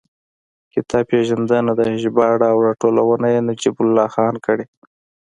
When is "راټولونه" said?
2.67-3.27